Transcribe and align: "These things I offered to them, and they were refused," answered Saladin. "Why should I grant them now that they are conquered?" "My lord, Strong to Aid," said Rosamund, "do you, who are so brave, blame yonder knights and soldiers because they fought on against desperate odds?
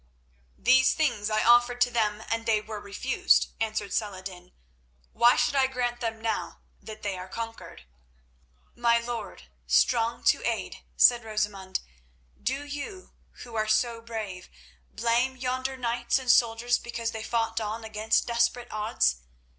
"These 0.57 0.95
things 0.95 1.29
I 1.29 1.43
offered 1.43 1.79
to 1.81 1.91
them, 1.91 2.23
and 2.27 2.47
they 2.47 2.59
were 2.59 2.79
refused," 2.79 3.49
answered 3.61 3.93
Saladin. 3.93 4.51
"Why 5.13 5.35
should 5.35 5.53
I 5.55 5.67
grant 5.67 6.01
them 6.01 6.19
now 6.19 6.61
that 6.81 7.03
they 7.03 7.19
are 7.19 7.27
conquered?" 7.27 7.83
"My 8.75 8.97
lord, 8.97 9.43
Strong 9.67 10.23
to 10.23 10.43
Aid," 10.43 10.77
said 10.97 11.23
Rosamund, 11.23 11.81
"do 12.41 12.65
you, 12.65 13.11
who 13.43 13.53
are 13.53 13.67
so 13.67 14.01
brave, 14.01 14.49
blame 14.91 15.35
yonder 15.37 15.77
knights 15.77 16.17
and 16.17 16.31
soldiers 16.31 16.79
because 16.79 17.11
they 17.11 17.21
fought 17.21 17.61
on 17.61 17.83
against 17.85 18.25
desperate 18.25 18.71
odds? 18.71 19.17